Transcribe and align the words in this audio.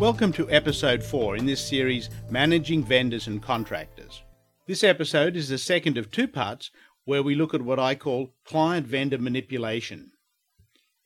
Welcome 0.00 0.32
to 0.32 0.50
episode 0.50 1.04
4 1.04 1.36
in 1.36 1.44
this 1.44 1.62
series, 1.62 2.08
Managing 2.30 2.82
Vendors 2.82 3.26
and 3.26 3.42
Contractors. 3.42 4.22
This 4.66 4.82
episode 4.82 5.36
is 5.36 5.50
the 5.50 5.58
second 5.58 5.98
of 5.98 6.10
two 6.10 6.26
parts 6.26 6.70
where 7.04 7.22
we 7.22 7.34
look 7.34 7.52
at 7.52 7.60
what 7.60 7.78
I 7.78 7.94
call 7.94 8.32
client 8.46 8.86
vendor 8.86 9.18
manipulation. 9.18 10.12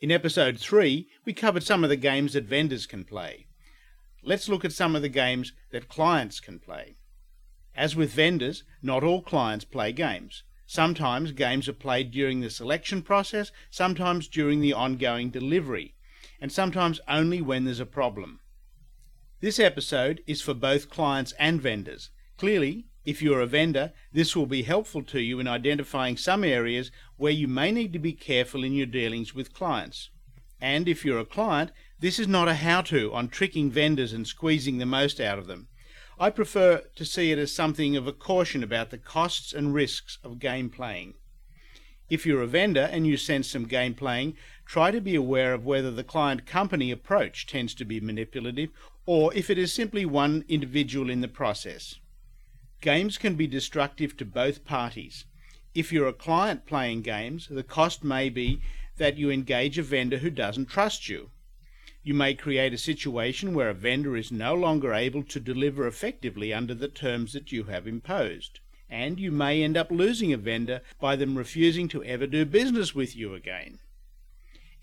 In 0.00 0.12
episode 0.12 0.60
3, 0.60 1.08
we 1.24 1.32
covered 1.32 1.64
some 1.64 1.82
of 1.82 1.90
the 1.90 1.96
games 1.96 2.34
that 2.34 2.44
vendors 2.44 2.86
can 2.86 3.02
play. 3.02 3.48
Let's 4.22 4.48
look 4.48 4.64
at 4.64 4.72
some 4.72 4.94
of 4.94 5.02
the 5.02 5.08
games 5.08 5.52
that 5.72 5.88
clients 5.88 6.38
can 6.38 6.60
play. 6.60 6.94
As 7.74 7.96
with 7.96 8.12
vendors, 8.12 8.62
not 8.80 9.02
all 9.02 9.22
clients 9.22 9.64
play 9.64 9.90
games. 9.90 10.44
Sometimes 10.66 11.32
games 11.32 11.68
are 11.68 11.72
played 11.72 12.12
during 12.12 12.42
the 12.42 12.48
selection 12.48 13.02
process, 13.02 13.50
sometimes 13.70 14.28
during 14.28 14.60
the 14.60 14.72
ongoing 14.72 15.30
delivery, 15.30 15.96
and 16.40 16.52
sometimes 16.52 17.00
only 17.08 17.42
when 17.42 17.64
there's 17.64 17.80
a 17.80 17.86
problem. 17.86 18.38
This 19.44 19.60
episode 19.60 20.22
is 20.26 20.40
for 20.40 20.54
both 20.54 20.88
clients 20.88 21.34
and 21.38 21.60
vendors. 21.60 22.08
Clearly, 22.38 22.86
if 23.04 23.20
you're 23.20 23.42
a 23.42 23.46
vendor, 23.46 23.92
this 24.10 24.34
will 24.34 24.46
be 24.46 24.62
helpful 24.62 25.02
to 25.02 25.20
you 25.20 25.38
in 25.38 25.46
identifying 25.46 26.16
some 26.16 26.42
areas 26.44 26.90
where 27.18 27.30
you 27.30 27.46
may 27.46 27.70
need 27.70 27.92
to 27.92 27.98
be 27.98 28.14
careful 28.14 28.64
in 28.64 28.72
your 28.72 28.86
dealings 28.86 29.34
with 29.34 29.52
clients. 29.52 30.08
And 30.62 30.88
if 30.88 31.04
you're 31.04 31.18
a 31.18 31.26
client, 31.26 31.72
this 32.00 32.18
is 32.18 32.26
not 32.26 32.48
a 32.48 32.54
how 32.54 32.80
to 32.88 33.12
on 33.12 33.28
tricking 33.28 33.70
vendors 33.70 34.14
and 34.14 34.26
squeezing 34.26 34.78
the 34.78 34.86
most 34.86 35.20
out 35.20 35.38
of 35.38 35.46
them. 35.46 35.68
I 36.18 36.30
prefer 36.30 36.84
to 36.96 37.04
see 37.04 37.30
it 37.30 37.38
as 37.38 37.52
something 37.52 37.96
of 37.96 38.06
a 38.06 38.14
caution 38.14 38.62
about 38.62 38.88
the 38.88 38.96
costs 38.96 39.52
and 39.52 39.74
risks 39.74 40.16
of 40.24 40.38
game 40.38 40.70
playing. 40.70 41.16
If 42.08 42.24
you're 42.24 42.40
a 42.40 42.46
vendor 42.46 42.88
and 42.90 43.06
you 43.06 43.18
sense 43.18 43.50
some 43.50 43.64
game 43.64 43.92
playing, 43.92 44.38
try 44.64 44.90
to 44.90 45.02
be 45.02 45.14
aware 45.14 45.52
of 45.52 45.66
whether 45.66 45.90
the 45.90 46.02
client 46.02 46.46
company 46.46 46.90
approach 46.90 47.46
tends 47.46 47.74
to 47.74 47.84
be 47.84 48.00
manipulative 48.00 48.70
or 49.06 49.34
if 49.34 49.50
it 49.50 49.58
is 49.58 49.72
simply 49.72 50.04
one 50.04 50.44
individual 50.48 51.10
in 51.10 51.20
the 51.20 51.28
process. 51.28 51.98
Games 52.80 53.18
can 53.18 53.34
be 53.34 53.46
destructive 53.46 54.16
to 54.16 54.24
both 54.24 54.64
parties. 54.64 55.24
If 55.74 55.92
you're 55.92 56.08
a 56.08 56.12
client 56.12 56.66
playing 56.66 57.02
games, 57.02 57.48
the 57.50 57.62
cost 57.62 58.04
may 58.04 58.28
be 58.28 58.60
that 58.96 59.16
you 59.18 59.30
engage 59.30 59.78
a 59.78 59.82
vendor 59.82 60.18
who 60.18 60.30
doesn't 60.30 60.66
trust 60.66 61.08
you. 61.08 61.30
You 62.02 62.14
may 62.14 62.34
create 62.34 62.74
a 62.74 62.78
situation 62.78 63.54
where 63.54 63.70
a 63.70 63.74
vendor 63.74 64.16
is 64.16 64.30
no 64.30 64.54
longer 64.54 64.92
able 64.92 65.22
to 65.24 65.40
deliver 65.40 65.86
effectively 65.86 66.52
under 66.52 66.74
the 66.74 66.88
terms 66.88 67.32
that 67.32 67.50
you 67.50 67.64
have 67.64 67.86
imposed. 67.86 68.60
And 68.90 69.18
you 69.18 69.32
may 69.32 69.62
end 69.62 69.76
up 69.76 69.90
losing 69.90 70.32
a 70.32 70.36
vendor 70.36 70.82
by 71.00 71.16
them 71.16 71.36
refusing 71.36 71.88
to 71.88 72.04
ever 72.04 72.26
do 72.26 72.44
business 72.44 72.94
with 72.94 73.16
you 73.16 73.34
again. 73.34 73.78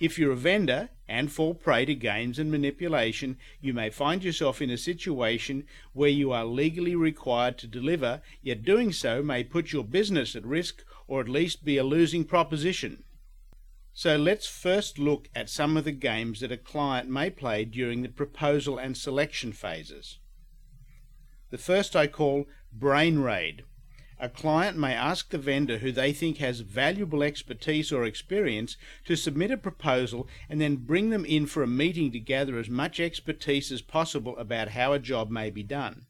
If 0.02 0.18
you're 0.18 0.32
a 0.32 0.36
vendor 0.36 0.90
and 1.08 1.32
fall 1.32 1.54
prey 1.54 1.86
to 1.86 1.94
games 1.94 2.40
and 2.40 2.50
manipulation, 2.50 3.38
you 3.60 3.72
may 3.72 3.92
find 3.92 4.24
yourself 4.24 4.60
in 4.60 4.72
a 4.72 4.78
situation 4.78 5.68
where 5.94 6.10
you 6.10 6.32
are 6.32 6.44
legally 6.44 6.96
required 6.96 7.60
to 7.60 7.68
deliver, 7.68 8.24
yet 8.42 8.64
doing 8.64 8.92
so 8.94 9.22
may 9.22 9.44
put 9.44 9.72
your 9.72 9.84
business 9.84 10.36
at 10.36 10.44
risk 10.44 10.84
or 11.08 11.22
at 11.22 11.30
least 11.30 11.64
be 11.64 11.78
a 11.78 11.84
losing 11.84 12.24
proposition. 12.24 13.04
So 13.94 14.18
let's 14.18 14.48
first 14.48 14.98
look 14.98 15.30
at 15.36 15.52
some 15.52 15.78
of 15.78 15.84
the 15.84 15.92
games 15.92 16.40
that 16.40 16.52
a 16.52 16.58
client 16.58 17.08
may 17.08 17.30
play 17.30 17.64
during 17.64 18.02
the 18.02 18.10
proposal 18.10 18.80
and 18.80 18.98
selection 18.98 19.54
phases. 19.54 20.18
The 21.52 21.60
first 21.60 21.96
I 21.96 22.08
call 22.08 22.46
Brain 22.74 23.20
Raid. 23.20 23.66
A 24.24 24.30
client 24.30 24.78
may 24.78 24.94
ask 24.94 25.32
the 25.32 25.40
vendor 25.40 25.80
who 25.80 25.92
they 25.92 26.14
think 26.14 26.38
has 26.38 26.60
valuable 26.60 27.24
expertise 27.24 27.92
or 27.92 28.06
experience 28.06 28.78
to 29.06 29.16
submit 29.16 29.50
a 29.50 29.58
proposal 29.58 30.28
and 30.48 30.62
then 30.62 30.76
bring 30.76 31.10
them 31.10 31.26
in 31.26 31.48
for 31.48 31.64
a 31.64 31.68
meeting 31.68 32.12
to 32.12 32.20
gather 32.20 32.60
as 32.60 32.70
much 32.70 33.00
expertise 33.00 33.72
as 33.72 33.82
possible 33.82 34.38
about 34.38 34.70
how 34.70 34.94
a 34.94 35.00
job 35.00 35.32
may 35.32 35.50
be 35.50 35.64
done. 35.64 36.06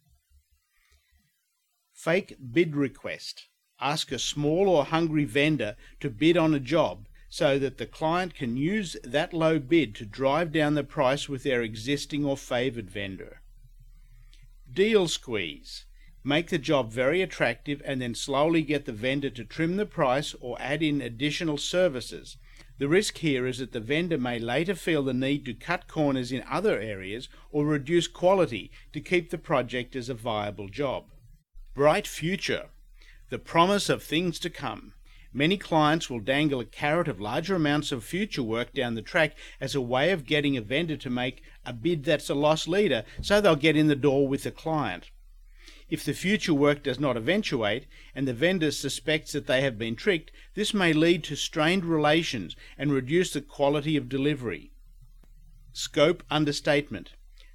Fake 1.94 2.35
bid 2.51 2.75
request. 2.75 3.47
Ask 3.79 4.11
a 4.11 4.19
small 4.19 4.67
or 4.67 4.83
hungry 4.83 5.23
vendor 5.23 5.77
to 6.01 6.09
bid 6.09 6.35
on 6.35 6.53
a 6.53 6.59
job 6.59 7.07
so 7.29 7.57
that 7.59 7.77
the 7.77 7.85
client 7.85 8.35
can 8.35 8.57
use 8.57 8.97
that 9.05 9.31
low 9.31 9.57
bid 9.57 9.95
to 9.95 10.05
drive 10.05 10.51
down 10.51 10.73
the 10.73 10.83
price 10.83 11.29
with 11.29 11.44
their 11.44 11.61
existing 11.61 12.25
or 12.25 12.35
favored 12.35 12.89
vendor. 12.89 13.41
Deal 14.69 15.07
squeeze 15.07 15.85
make 16.23 16.49
the 16.49 16.57
job 16.57 16.91
very 16.91 17.21
attractive, 17.21 17.81
and 17.85 18.01
then 18.01 18.13
slowly 18.15 18.61
get 18.61 18.85
the 18.85 18.91
vendor 18.91 19.29
to 19.29 19.43
trim 19.43 19.77
the 19.77 19.85
price 19.85 20.35
or 20.39 20.61
add 20.61 20.83
in 20.83 21.01
additional 21.01 21.57
services. 21.57 22.37
The 22.77 22.87
risk 22.87 23.19
here 23.19 23.45
is 23.45 23.59
that 23.59 23.73
the 23.73 23.79
vendor 23.79 24.17
may 24.17 24.39
later 24.39 24.73
feel 24.73 25.03
the 25.03 25.13
need 25.13 25.45
to 25.45 25.53
cut 25.53 25.87
corners 25.87 26.31
in 26.31 26.43
other 26.49 26.79
areas 26.79 27.29
or 27.51 27.65
reduce 27.65 28.07
quality 28.07 28.71
to 28.93 28.99
keep 28.99 29.29
the 29.29 29.37
project 29.37 29.95
as 29.95 30.09
a 30.09 30.15
viable 30.15 30.67
job. 30.67 31.05
Bright 31.75 32.07
future. 32.07 32.69
The 33.29 33.38
promise 33.39 33.88
of 33.88 34.01
things 34.01 34.39
to 34.39 34.49
come. 34.49 34.93
Many 35.31 35.57
clients 35.57 36.09
will 36.09 36.19
dangle 36.19 36.59
a 36.59 36.65
carrot 36.65 37.07
of 37.07 37.21
larger 37.21 37.55
amounts 37.55 37.91
of 37.91 38.03
future 38.03 38.43
work 38.43 38.73
down 38.73 38.95
the 38.95 39.01
track 39.01 39.35
as 39.61 39.75
a 39.75 39.79
way 39.79 40.11
of 40.11 40.25
getting 40.25 40.57
a 40.57 40.61
vendor 40.61 40.97
to 40.97 41.09
make 41.09 41.41
a 41.65 41.71
bid 41.71 42.03
that's 42.03 42.29
a 42.29 42.35
loss 42.35 42.67
leader 42.67 43.05
so 43.21 43.39
they'll 43.39 43.55
get 43.55 43.77
in 43.77 43.88
the 43.88 43.95
door 43.95 44.27
with 44.27 44.43
the 44.43 44.51
client. 44.51 45.11
If 45.91 46.06
the 46.06 46.13
future 46.13 46.53
work 46.53 46.84
does 46.84 47.02
not 47.02 47.18
eventuate 47.18 47.85
and 48.16 48.25
the 48.25 48.34
vendor 48.34 48.72
suspects 48.72 49.34
that 49.34 49.46
they 49.46 49.59
have 49.59 49.78
been 49.78 49.97
tricked, 49.97 50.31
this 50.53 50.74
may 50.74 50.94
lead 50.94 51.22
to 51.25 51.35
strained 51.35 51.84
relations 51.84 52.56
and 52.78 52.94
reduce 52.94 53.34
the 53.34 53.41
quality 53.41 53.97
of 53.97 54.07
delivery. 54.07 54.72
Scope 55.74 56.24
understatement. 56.31 57.12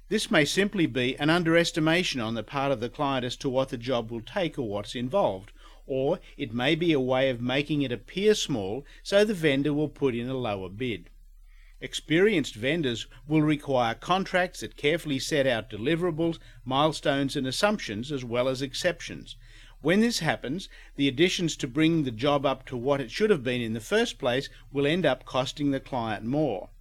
This 0.09 0.29
may 0.29 0.45
simply 0.45 0.85
be 0.85 1.17
an 1.17 1.31
underestimation 1.31 2.21
on 2.21 2.35
the 2.35 2.43
part 2.43 2.71
of 2.71 2.79
the 2.79 2.89
client 2.89 3.25
as 3.25 3.35
to 3.37 3.49
what 3.49 3.69
the 3.69 3.77
job 3.77 4.11
will 4.11 4.21
take 4.21 4.59
or 4.59 4.69
what's 4.69 4.93
involved, 4.93 5.51
or 5.87 6.19
it 6.37 6.53
may 6.53 6.75
be 6.75 6.93
a 6.93 6.99
way 6.99 7.31
of 7.31 7.41
making 7.41 7.81
it 7.81 7.91
appear 7.91 8.35
small 8.35 8.85
so 9.01 9.25
the 9.25 9.33
vendor 9.33 9.73
will 9.73 9.89
put 9.89 10.13
in 10.13 10.29
a 10.29 10.37
lower 10.37 10.69
bid. 10.69 11.09
Experienced 11.79 12.55
vendors 12.55 13.05
will 13.27 13.43
require 13.43 13.93
contracts 13.93 14.61
that 14.61 14.77
carefully 14.77 15.19
set 15.19 15.45
out 15.45 15.69
deliverables, 15.69 16.39
milestones, 16.65 17.35
and 17.35 17.45
assumptions 17.45 18.11
as 18.11 18.25
well 18.25 18.47
as 18.47 18.63
exceptions. 18.63 19.35
When 19.81 20.01
this 20.01 20.19
happens, 20.19 20.69
the 20.95 21.07
additions 21.07 21.55
to 21.57 21.67
bring 21.67 22.03
the 22.03 22.11
job 22.11 22.47
up 22.47 22.65
to 22.67 22.77
what 22.77 22.99
it 22.99 23.11
should 23.11 23.29
have 23.29 23.43
been 23.43 23.61
in 23.61 23.73
the 23.73 23.79
first 23.79 24.17
place 24.17 24.49
will 24.71 24.87
end 24.87 25.05
up 25.05 25.23
costing 25.23 25.69
the 25.69 25.79
client 25.79 26.25
more. 26.25 26.71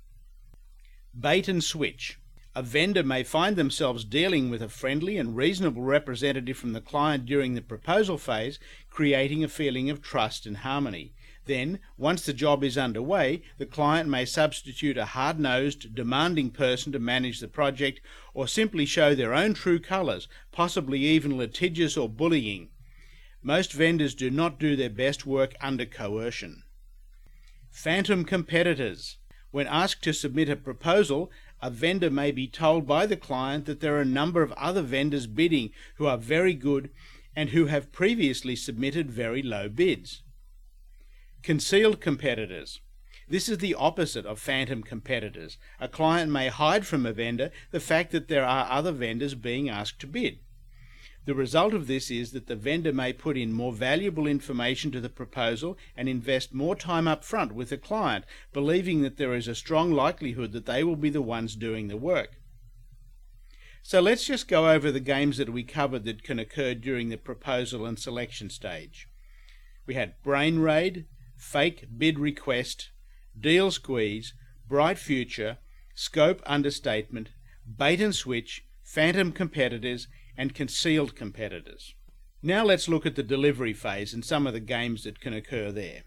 Bait 1.18 1.46
and 1.46 1.62
switch. 1.62 2.18
A 2.54 2.62
vendor 2.62 3.02
may 3.02 3.22
find 3.22 3.54
themselves 3.54 4.02
dealing 4.02 4.48
with 4.48 4.62
a 4.62 4.68
friendly 4.70 5.18
and 5.18 5.36
reasonable 5.36 5.82
representative 5.82 6.56
from 6.56 6.72
the 6.72 6.80
client 6.80 7.26
during 7.26 7.52
the 7.52 7.60
proposal 7.60 8.16
phase, 8.16 8.58
creating 8.88 9.44
a 9.44 9.48
feeling 9.48 9.90
of 9.90 10.00
trust 10.00 10.46
and 10.46 10.58
harmony. 10.58 11.12
Then, 11.46 11.78
once 11.96 12.26
the 12.26 12.32
job 12.32 12.64
is 12.64 12.76
underway, 12.76 13.42
the 13.56 13.66
client 13.66 14.08
may 14.08 14.24
substitute 14.24 14.98
a 14.98 15.04
hard 15.04 15.38
nosed, 15.38 15.94
demanding 15.94 16.50
person 16.50 16.90
to 16.92 16.98
manage 16.98 17.38
the 17.38 17.46
project 17.46 18.00
or 18.34 18.48
simply 18.48 18.84
show 18.84 19.14
their 19.14 19.32
own 19.32 19.54
true 19.54 19.78
colours, 19.78 20.26
possibly 20.50 21.00
even 21.00 21.38
litigious 21.38 21.96
or 21.96 22.08
bullying. 22.08 22.70
Most 23.42 23.72
vendors 23.72 24.16
do 24.16 24.28
not 24.28 24.58
do 24.58 24.74
their 24.74 24.90
best 24.90 25.24
work 25.24 25.54
under 25.60 25.86
coercion. 25.86 26.64
Phantom 27.70 28.24
competitors. 28.24 29.18
When 29.52 29.68
asked 29.68 30.02
to 30.02 30.12
submit 30.12 30.48
a 30.48 30.56
proposal, 30.56 31.30
a 31.62 31.70
vendor 31.70 32.10
may 32.10 32.32
be 32.32 32.48
told 32.48 32.88
by 32.88 33.06
the 33.06 33.16
client 33.16 33.66
that 33.66 33.78
there 33.78 33.96
are 33.96 34.00
a 34.00 34.04
number 34.04 34.42
of 34.42 34.50
other 34.52 34.82
vendors 34.82 35.28
bidding 35.28 35.70
who 35.94 36.06
are 36.06 36.18
very 36.18 36.54
good 36.54 36.90
and 37.36 37.50
who 37.50 37.66
have 37.66 37.92
previously 37.92 38.56
submitted 38.56 39.12
very 39.12 39.42
low 39.42 39.68
bids. 39.68 40.22
Concealed 41.46 42.00
competitors. 42.00 42.80
This 43.28 43.48
is 43.48 43.58
the 43.58 43.76
opposite 43.76 44.26
of 44.26 44.40
phantom 44.40 44.82
competitors. 44.82 45.58
A 45.78 45.86
client 45.86 46.32
may 46.32 46.48
hide 46.48 46.84
from 46.84 47.06
a 47.06 47.12
vendor 47.12 47.52
the 47.70 47.78
fact 47.78 48.10
that 48.10 48.26
there 48.26 48.44
are 48.44 48.68
other 48.68 48.90
vendors 48.90 49.36
being 49.36 49.68
asked 49.68 50.00
to 50.00 50.08
bid. 50.08 50.40
The 51.24 51.36
result 51.36 51.72
of 51.72 51.86
this 51.86 52.10
is 52.10 52.32
that 52.32 52.48
the 52.48 52.56
vendor 52.56 52.92
may 52.92 53.12
put 53.12 53.38
in 53.38 53.52
more 53.52 53.72
valuable 53.72 54.26
information 54.26 54.90
to 54.90 55.00
the 55.00 55.08
proposal 55.08 55.78
and 55.96 56.08
invest 56.08 56.52
more 56.52 56.74
time 56.74 57.06
up 57.06 57.22
front 57.22 57.52
with 57.52 57.68
the 57.68 57.78
client, 57.78 58.24
believing 58.52 59.02
that 59.02 59.16
there 59.16 59.32
is 59.32 59.46
a 59.46 59.54
strong 59.54 59.92
likelihood 59.92 60.50
that 60.50 60.66
they 60.66 60.82
will 60.82 60.96
be 60.96 61.10
the 61.10 61.22
ones 61.22 61.54
doing 61.54 61.86
the 61.86 61.96
work. 61.96 62.40
So 63.84 64.00
let's 64.00 64.26
just 64.26 64.48
go 64.48 64.68
over 64.68 64.90
the 64.90 64.98
games 64.98 65.36
that 65.36 65.52
we 65.52 65.62
covered 65.62 66.06
that 66.06 66.24
can 66.24 66.40
occur 66.40 66.74
during 66.74 67.08
the 67.08 67.16
proposal 67.16 67.86
and 67.86 68.00
selection 68.00 68.50
stage. 68.50 69.06
We 69.86 69.94
had 69.94 70.20
Brain 70.24 70.58
Raid, 70.58 71.06
fake 71.36 71.86
bid 71.96 72.18
request, 72.18 72.90
deal 73.38 73.70
squeeze, 73.70 74.34
bright 74.68 74.98
future, 74.98 75.58
scope 75.94 76.42
understatement, 76.46 77.30
bait 77.76 78.00
and 78.00 78.14
switch, 78.14 78.64
phantom 78.82 79.32
competitors, 79.32 80.08
and 80.36 80.54
concealed 80.54 81.14
competitors. 81.16 81.94
Now 82.42 82.64
let's 82.64 82.88
look 82.88 83.06
at 83.06 83.16
the 83.16 83.22
delivery 83.22 83.72
phase 83.72 84.12
and 84.14 84.24
some 84.24 84.46
of 84.46 84.52
the 84.52 84.60
games 84.60 85.04
that 85.04 85.20
can 85.20 85.32
occur 85.32 85.72
there. 85.72 86.02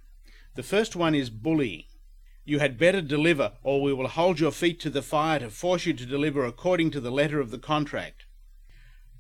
The 0.56 0.64
first 0.64 0.96
one 0.96 1.16
is 1.16 1.30
bullying. 1.30 1.86
You 2.46 2.60
had 2.60 2.78
better 2.78 3.02
deliver, 3.02 3.54
or 3.62 3.82
we 3.82 3.94
will 3.94 4.08
hold 4.08 4.40
your 4.40 4.52
feet 4.52 4.80
to 4.82 4.90
the 4.90 5.02
fire 5.02 5.40
to 5.40 5.50
force 5.50 5.86
you 5.86 5.94
to 5.94 6.06
deliver 6.06 6.46
according 6.46 6.92
to 6.92 7.00
the 7.00 7.12
letter 7.12 7.40
of 7.40 7.52
the 7.52 7.60
contract. 7.60 8.26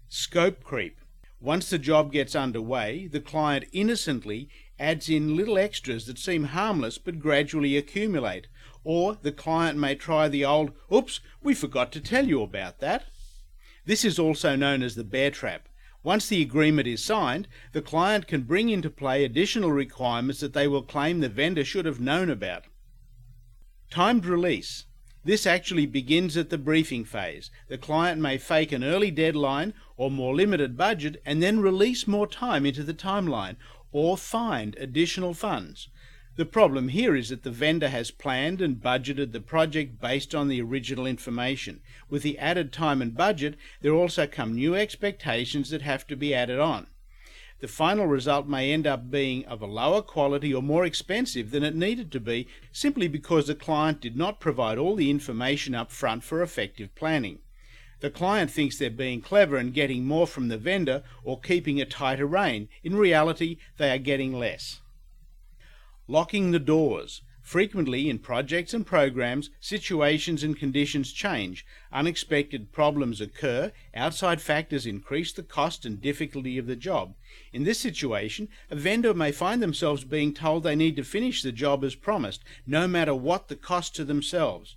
Scope 0.08 0.64
creep. 0.64 1.00
Once 1.40 1.70
the 1.70 1.78
job 1.78 2.12
gets 2.12 2.36
underway, 2.36 3.08
the 3.08 3.20
client 3.20 3.66
innocently 3.72 4.50
adds 4.80 5.10
in 5.10 5.36
little 5.36 5.58
extras 5.58 6.06
that 6.06 6.18
seem 6.18 6.46
harmless 6.46 6.98
but 6.98 7.20
gradually 7.20 7.76
accumulate. 7.76 8.48
Or 8.84 9.18
the 9.22 9.32
client 9.32 9.78
may 9.78 9.96
try 9.96 10.30
the 10.30 10.46
old, 10.46 10.72
oops, 10.94 11.20
we 11.44 11.54
forgot 11.54 11.92
to 11.92 12.02
tell 12.02 12.28
you 12.28 12.42
about 12.42 12.80
that. 12.80 13.06
This 13.86 14.06
is 14.06 14.18
also 14.18 14.56
known 14.56 14.82
as 14.82 14.96
the 14.96 15.04
bear 15.04 15.32
trap. 15.32 15.68
Once 16.02 16.28
the 16.28 16.42
agreement 16.42 16.88
is 16.88 17.04
signed, 17.04 17.48
the 17.74 17.82
client 17.82 18.26
can 18.26 18.44
bring 18.44 18.70
into 18.70 18.90
play 18.90 19.24
additional 19.24 19.72
requirements 19.72 20.40
that 20.40 20.54
they 20.54 20.68
will 20.68 20.82
claim 20.82 21.20
the 21.20 21.28
vendor 21.28 21.66
should 21.66 21.86
have 21.86 22.00
known 22.00 22.30
about. 22.30 22.66
Timed 23.90 24.26
release. 24.26 24.86
This 25.26 25.46
actually 25.46 25.86
begins 25.86 26.38
at 26.38 26.50
the 26.50 26.58
briefing 26.58 27.04
phase. 27.04 27.52
The 27.68 27.78
client 27.78 28.22
may 28.22 28.38
fake 28.38 28.72
an 28.72 28.84
early 28.86 29.12
deadline 29.12 29.74
or 29.98 30.10
more 30.10 30.34
limited 30.34 30.78
budget 30.78 31.22
and 31.26 31.44
then 31.44 31.60
release 31.60 32.08
more 32.08 32.28
time 32.28 32.66
into 32.66 32.84
the 32.84 32.94
timeline 32.94 33.58
or 33.92 34.18
find 34.18 34.76
additional 34.78 35.34
funds. 35.34 35.90
The 36.36 36.46
problem 36.46 36.90
here 36.90 37.16
is 37.16 37.30
that 37.30 37.44
the 37.44 37.52
vendor 37.52 37.90
has 37.90 38.12
planned 38.12 38.62
and 38.62 38.78
budgeted 38.82 39.32
the 39.32 39.42
project 39.42 40.00
based 40.00 40.34
on 40.34 40.48
the 40.48 40.62
original 40.62 41.06
information. 41.06 41.82
With 42.10 42.24
the 42.24 42.38
added 42.40 42.72
time 42.72 43.02
and 43.02 43.16
budget, 43.16 43.56
there 43.82 43.94
also 43.94 44.26
come 44.26 44.54
new 44.54 44.76
expectations 44.76 45.70
that 45.70 45.82
have 45.82 46.08
to 46.08 46.16
be 46.16 46.34
added 46.34 46.60
on 46.60 46.88
the 47.60 47.68
final 47.68 48.08
result 48.08 48.48
may 48.48 48.72
end 48.72 48.88
up 48.88 49.12
being 49.12 49.46
of 49.46 49.62
a 49.62 49.66
lower 49.66 50.02
quality 50.02 50.54
or 50.54 50.62
more 50.62 50.86
expensive 50.86 51.52
than 51.52 51.64
it 51.64 51.76
needed 51.76 52.12
to 52.12 52.20
be 52.20 52.48
simply 52.72 53.08
because 53.08 53.48
the 53.48 53.56
client 53.56 54.00
did 54.00 54.16
not 54.16 54.40
provide 54.40 54.78
all 54.78 54.96
the 54.96 55.10
information 55.10 55.76
up 55.76 55.92
front 55.92 56.24
for 56.24 56.42
effective 56.42 56.94
planning. 56.96 57.40
The 58.02 58.10
client 58.10 58.50
thinks 58.50 58.78
they're 58.78 58.90
being 58.90 59.22
clever 59.22 59.58
and 59.58 59.74
getting 59.74 60.06
more 60.06 60.26
from 60.26 60.48
the 60.48 60.58
vendor 60.58 61.04
or 61.24 61.40
keeping 61.40 61.82
a 61.82 61.86
tighter 61.86 62.26
rein. 62.26 62.70
In 62.84 62.96
reality, 62.96 63.58
they 63.78 63.92
are 63.92 63.98
getting 63.98 64.34
less. 64.34 64.80
Locking 66.08 66.52
the 66.52 66.60
doors. 66.60 67.22
Frequently, 67.42 68.10
in 68.10 68.20
projects 68.20 68.76
and 68.76 68.86
programs, 68.86 69.50
situations 69.60 70.44
and 70.44 70.56
conditions 70.56 71.12
change, 71.12 71.66
unexpected 71.92 72.72
problems 72.72 73.20
occur, 73.20 73.72
outside 73.96 74.40
factors 74.40 74.86
increase 74.86 75.34
the 75.34 75.42
cost 75.42 75.84
and 75.84 76.00
difficulty 76.00 76.60
of 76.60 76.68
the 76.68 76.76
job. 76.76 77.16
In 77.52 77.64
this 77.64 77.80
situation, 77.80 78.50
a 78.70 78.76
vendor 78.76 79.16
may 79.16 79.32
find 79.32 79.64
themselves 79.64 80.04
being 80.04 80.32
told 80.32 80.62
they 80.62 80.76
need 80.76 80.96
to 80.98 81.04
finish 81.04 81.42
the 81.42 81.52
job 81.52 81.84
as 81.84 81.96
promised, 81.96 82.44
no 82.68 82.88
matter 82.88 83.16
what 83.16 83.48
the 83.48 83.56
cost 83.56 83.96
to 83.96 84.06
themselves. 84.06 84.76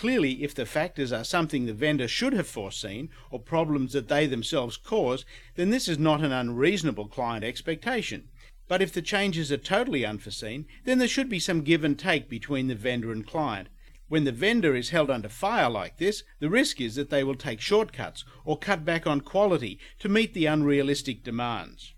Clearly, 0.00 0.42
if 0.42 0.54
the 0.54 0.64
factors 0.64 1.12
are 1.12 1.24
something 1.24 1.66
the 1.66 1.74
vendor 1.74 2.08
should 2.08 2.32
have 2.32 2.48
foreseen, 2.48 3.10
or 3.30 3.38
problems 3.38 3.92
that 3.92 4.08
they 4.08 4.26
themselves 4.26 4.78
cause, 4.78 5.26
then 5.56 5.68
this 5.68 5.88
is 5.88 5.98
not 5.98 6.22
an 6.22 6.32
unreasonable 6.32 7.06
client 7.06 7.44
expectation. 7.44 8.30
But 8.66 8.80
if 8.80 8.94
the 8.94 9.02
changes 9.02 9.52
are 9.52 9.58
totally 9.58 10.06
unforeseen, 10.06 10.64
then 10.86 10.96
there 10.96 11.06
should 11.06 11.28
be 11.28 11.38
some 11.38 11.60
give 11.60 11.84
and 11.84 11.98
take 11.98 12.30
between 12.30 12.68
the 12.68 12.74
vendor 12.74 13.12
and 13.12 13.26
client. 13.26 13.68
When 14.08 14.24
the 14.24 14.32
vendor 14.32 14.74
is 14.74 14.88
held 14.88 15.10
under 15.10 15.28
fire 15.28 15.68
like 15.68 15.98
this, 15.98 16.22
the 16.38 16.48
risk 16.48 16.80
is 16.80 16.94
that 16.94 17.10
they 17.10 17.22
will 17.22 17.34
take 17.34 17.60
shortcuts 17.60 18.24
or 18.46 18.56
cut 18.56 18.86
back 18.86 19.06
on 19.06 19.20
quality 19.20 19.78
to 19.98 20.08
meet 20.08 20.32
the 20.32 20.46
unrealistic 20.46 21.22
demands. 21.22 21.92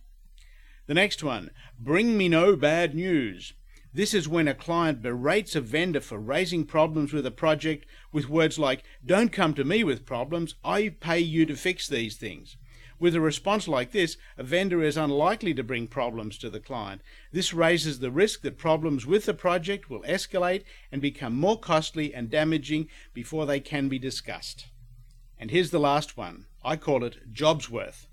The 0.89 0.95
next 0.95 1.23
one, 1.23 1.53
bring 1.79 2.19
me 2.19 2.29
no 2.29 2.57
bad 2.57 2.97
news. 2.97 3.53
This 3.95 4.15
is 4.15 4.27
when 4.27 4.49
a 4.49 4.55
client 4.55 5.03
berates 5.03 5.55
a 5.55 5.61
vendor 5.61 6.01
for 6.01 6.19
raising 6.19 6.65
problems 6.65 7.13
with 7.13 7.27
a 7.27 7.31
project 7.31 7.85
with 8.11 8.29
words 8.29 8.59
like, 8.59 8.85
Don't 9.05 9.31
come 9.31 9.53
to 9.55 9.65
me 9.65 9.85
with 9.85 10.07
problems, 10.07 10.55
I 10.65 10.89
pay 10.89 11.21
you 11.21 11.45
to 11.45 11.57
fix 11.57 11.89
these 11.89 12.17
things. 12.17 12.57
With 12.99 13.15
a 13.15 13.21
response 13.21 13.69
like 13.69 13.91
this, 13.91 14.17
a 14.39 14.45
vendor 14.45 14.83
is 14.83 14.97
unlikely 14.97 15.53
to 15.55 15.65
bring 15.65 15.89
problems 15.89 16.39
to 16.39 16.49
the 16.49 16.61
client. 16.61 17.03
This 17.33 17.53
raises 17.53 17.99
the 17.99 18.11
risk 18.11 18.43
that 18.43 18.57
problems 18.57 19.05
with 19.05 19.27
the 19.27 19.35
project 19.35 19.91
will 19.91 20.03
escalate 20.03 20.63
and 20.91 21.03
become 21.03 21.35
more 21.35 21.59
costly 21.59 22.15
and 22.15 22.31
damaging 22.31 22.89
before 23.13 23.45
they 23.45 23.61
can 23.61 23.89
be 23.89 23.99
discussed. 23.99 24.69
And 25.39 25.51
here's 25.51 25.71
the 25.71 25.81
last 25.81 26.17
one. 26.17 26.47
I 26.65 26.77
call 26.77 27.05
it 27.05 27.33
jobs 27.33 27.69
worth. 27.69 28.07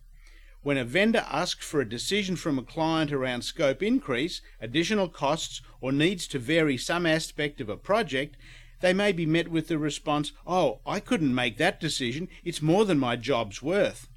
When 0.61 0.77
a 0.77 0.83
vendor 0.83 1.25
asks 1.29 1.65
for 1.65 1.79
a 1.79 1.87
decision 1.87 2.35
from 2.35 2.59
a 2.59 2.63
client 2.63 3.13
around 3.13 3.43
scope 3.43 3.81
increase, 3.81 4.41
additional 4.59 5.07
costs, 5.07 5.61
or 5.79 5.91
needs 5.93 6.27
to 6.27 6.39
vary 6.39 6.75
some 6.75 7.05
aspect 7.05 7.61
of 7.61 7.69
a 7.69 7.77
project, 7.77 8.35
they 8.81 8.93
may 8.93 9.13
be 9.13 9.25
met 9.25 9.47
with 9.47 9.69
the 9.69 9.77
response, 9.77 10.33
Oh, 10.45 10.81
I 10.85 10.99
couldn't 10.99 11.33
make 11.33 11.57
that 11.57 11.79
decision, 11.79 12.27
it's 12.43 12.61
more 12.61 12.83
than 12.83 12.99
my 12.99 13.15
job's 13.15 13.61
worth. 13.61 14.09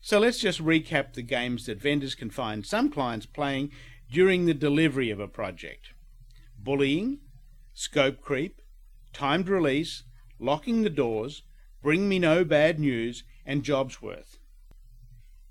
So 0.00 0.18
let's 0.18 0.38
just 0.38 0.64
recap 0.64 1.12
the 1.12 1.22
games 1.22 1.66
that 1.66 1.82
vendors 1.82 2.14
can 2.14 2.30
find 2.30 2.64
some 2.64 2.90
clients 2.90 3.26
playing 3.26 3.72
during 4.10 4.46
the 4.46 4.54
delivery 4.54 5.10
of 5.10 5.20
a 5.20 5.28
project. 5.28 5.90
Bullying, 6.58 7.18
scope 7.74 8.22
creep, 8.22 8.62
timed 9.12 9.48
release, 9.48 10.04
locking 10.38 10.82
the 10.82 10.90
doors, 10.90 11.42
bring 11.82 12.08
me 12.08 12.18
no 12.18 12.42
bad 12.42 12.78
news, 12.78 13.24
and 13.44 13.62
jobs 13.62 14.00
worth. 14.00 14.37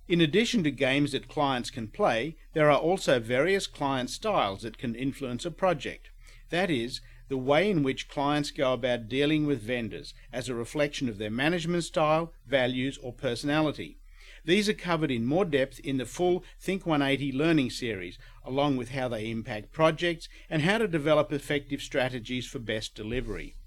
In 0.08 0.22
addition 0.22 0.64
to 0.64 0.72
games 0.72 1.12
that 1.12 1.28
clients 1.28 1.70
can 1.70 1.90
play, 1.90 2.38
there 2.54 2.72
are 2.72 2.80
also 2.80 3.20
various 3.20 3.68
client 3.68 4.10
styles 4.10 4.62
that 4.62 4.78
can 4.78 4.96
influence 4.96 5.44
a 5.46 5.52
project. 5.52 6.12
That 6.50 6.72
is, 6.72 7.02
the 7.28 7.38
way 7.38 7.70
in 7.70 7.84
which 7.84 8.08
clients 8.08 8.52
go 8.52 8.72
about 8.72 9.10
dealing 9.10 9.46
with 9.46 9.62
vendors 9.62 10.14
as 10.32 10.48
a 10.48 10.56
reflection 10.56 11.10
of 11.10 11.18
their 11.18 11.30
management 11.30 11.84
style, 11.84 12.32
values, 12.46 12.98
or 13.04 13.12
personality. 13.12 13.98
These 14.46 14.70
are 14.70 14.74
covered 14.74 15.12
in 15.12 15.26
more 15.26 15.44
depth 15.44 15.82
in 15.82 15.98
the 15.98 16.06
full 16.06 16.42
Think 16.58 16.86
180 16.86 17.34
learning 17.34 17.72
series, 17.72 18.18
along 18.46 18.78
with 18.78 18.92
how 18.92 19.10
they 19.10 19.30
impact 19.30 19.74
projects 19.74 20.30
and 20.50 20.62
how 20.62 20.78
to 20.78 20.88
develop 20.88 21.34
effective 21.34 21.82
strategies 21.82 22.48
for 22.48 22.60
best 22.60 22.96
delivery. 22.96 23.58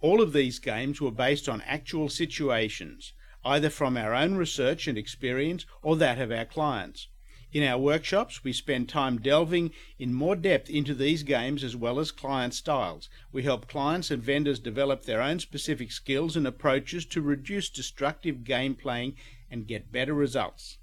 All 0.00 0.20
of 0.20 0.34
these 0.34 0.58
games 0.58 1.00
were 1.00 1.10
based 1.10 1.48
on 1.48 1.62
actual 1.62 2.10
situations, 2.10 3.14
either 3.44 3.70
from 3.70 3.96
our 3.96 4.14
own 4.14 4.34
research 4.34 4.86
and 4.86 4.98
experience 4.98 5.66
or 5.82 5.96
that 5.96 6.18
of 6.18 6.30
our 6.30 6.44
clients. 6.44 7.08
In 7.52 7.64
our 7.64 7.78
workshops, 7.78 8.44
we 8.44 8.52
spend 8.52 8.88
time 8.88 9.18
delving 9.18 9.72
in 9.98 10.14
more 10.14 10.36
depth 10.36 10.70
into 10.70 10.94
these 10.94 11.24
games 11.24 11.64
as 11.64 11.74
well 11.74 11.98
as 11.98 12.12
client 12.12 12.54
styles. 12.54 13.08
We 13.32 13.42
help 13.42 13.66
clients 13.66 14.10
and 14.12 14.22
vendors 14.22 14.60
develop 14.60 15.02
their 15.02 15.20
own 15.20 15.40
specific 15.40 15.90
skills 15.90 16.36
and 16.36 16.46
approaches 16.46 17.04
to 17.06 17.20
reduce 17.20 17.68
destructive 17.68 18.44
game 18.44 18.76
playing 18.76 19.16
and 19.50 19.66
get 19.66 19.90
better 19.90 20.14
results. 20.14 20.78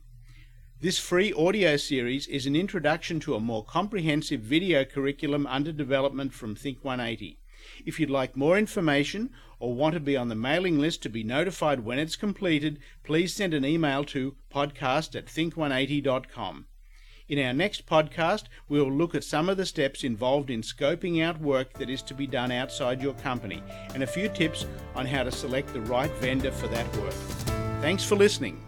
This 0.80 0.98
free 0.98 1.32
audio 1.32 1.76
series 1.76 2.28
is 2.28 2.46
an 2.46 2.54
introduction 2.54 3.18
to 3.20 3.34
a 3.34 3.40
more 3.40 3.64
comprehensive 3.64 4.42
video 4.42 4.84
curriculum 4.84 5.46
under 5.46 5.72
development 5.72 6.34
from 6.34 6.54
Think 6.54 6.84
180. 6.84 7.37
If 7.84 7.98
you'd 7.98 8.10
like 8.10 8.36
more 8.36 8.58
information 8.58 9.30
or 9.58 9.74
want 9.74 9.94
to 9.94 10.00
be 10.00 10.16
on 10.16 10.28
the 10.28 10.34
mailing 10.34 10.78
list 10.78 11.02
to 11.02 11.08
be 11.08 11.24
notified 11.24 11.80
when 11.80 11.98
it's 11.98 12.16
completed, 12.16 12.78
please 13.04 13.34
send 13.34 13.54
an 13.54 13.64
email 13.64 14.04
to 14.04 14.36
podcast 14.52 15.16
at 15.16 15.26
think180.com. 15.26 16.66
In 17.28 17.38
our 17.44 17.52
next 17.52 17.86
podcast, 17.86 18.44
we 18.68 18.80
will 18.80 18.92
look 18.92 19.14
at 19.14 19.22
some 19.22 19.50
of 19.50 19.58
the 19.58 19.66
steps 19.66 20.02
involved 20.02 20.48
in 20.48 20.62
scoping 20.62 21.22
out 21.22 21.40
work 21.40 21.74
that 21.74 21.90
is 21.90 22.00
to 22.02 22.14
be 22.14 22.26
done 22.26 22.50
outside 22.50 23.02
your 23.02 23.14
company 23.14 23.62
and 23.92 24.02
a 24.02 24.06
few 24.06 24.28
tips 24.30 24.66
on 24.94 25.04
how 25.04 25.24
to 25.24 25.30
select 25.30 25.72
the 25.74 25.80
right 25.82 26.10
vendor 26.12 26.50
for 26.50 26.68
that 26.68 26.96
work. 26.96 27.12
Thanks 27.82 28.02
for 28.02 28.16
listening. 28.16 28.67